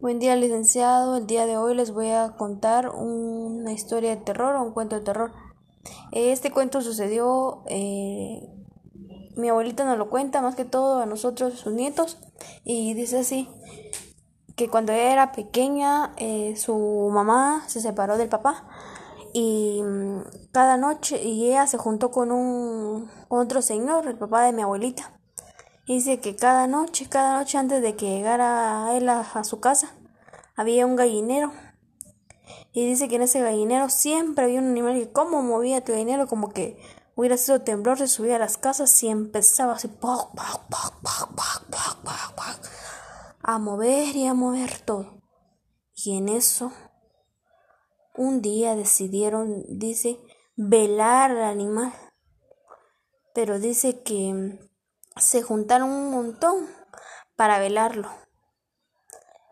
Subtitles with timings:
[0.00, 1.18] Buen día, licenciado.
[1.18, 4.96] El día de hoy les voy a contar una historia de terror o un cuento
[4.96, 5.30] de terror.
[6.10, 8.48] Este cuento sucedió, eh,
[9.36, 12.16] mi abuelita nos lo cuenta más que todo a nosotros, sus nietos,
[12.64, 13.46] y dice así,
[14.56, 18.66] que cuando ella era pequeña, eh, su mamá se separó del papá
[19.34, 24.46] y mm, cada noche, y ella se juntó con un con otro señor, el papá
[24.46, 25.19] de mi abuelita.
[25.90, 29.92] Dice que cada noche, cada noche antes de que llegara él a, su casa,
[30.54, 31.50] había un gallinero.
[32.72, 36.28] Y dice que en ese gallinero siempre había un animal que como movía el gallinero
[36.28, 36.80] como que
[37.16, 39.90] hubiera sido temblor, se subía a las casas y empezaba así
[43.42, 45.20] a mover y a mover todo.
[45.96, 46.70] Y en eso,
[48.14, 50.20] un día decidieron, dice,
[50.54, 51.92] velar al animal.
[53.34, 54.69] Pero dice que
[55.20, 56.66] se juntaron un montón
[57.36, 58.10] para velarlo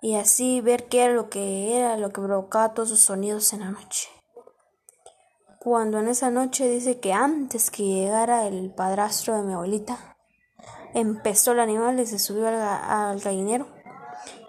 [0.00, 3.60] y así ver qué era lo que era lo que provocaba todos esos sonidos en
[3.60, 4.08] la noche.
[5.58, 10.16] Cuando en esa noche dice que antes que llegara el padrastro de mi abuelita,
[10.94, 13.66] empezó el animal y se subió al, gallinero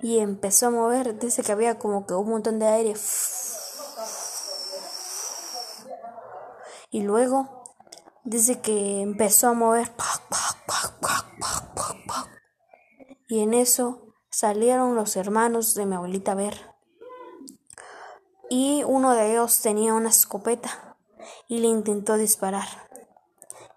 [0.02, 2.94] y empezó a mover, dice que había como que un montón de aire.
[6.92, 7.64] Y luego
[8.23, 9.92] dice que empezó a mover
[13.28, 16.73] y en eso salieron los hermanos de mi abuelita a ver.
[18.50, 20.97] Y uno de ellos tenía una escopeta
[21.48, 22.67] y le intentó disparar.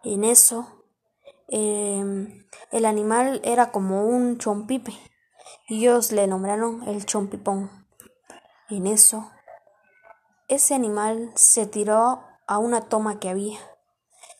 [0.05, 0.84] En eso,
[1.48, 4.93] em, el animal era como un chompipe
[5.69, 7.87] y ellos le nombraron el chompipón.
[8.69, 9.31] En eso,
[10.47, 13.59] ese animal se tiró a una toma que había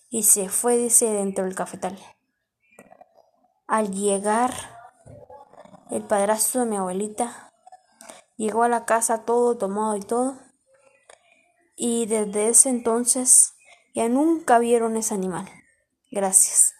[0.09, 1.99] y se fue, dentro del cafetal.
[3.67, 4.80] Al llegar
[5.91, 7.53] el padrastro de mi abuelita
[8.37, 10.39] llegó a la casa todo tomado y todo.
[11.77, 13.55] Y desde ese entonces
[13.95, 15.49] ya nunca vieron ese animal.
[16.11, 16.75] Gracias.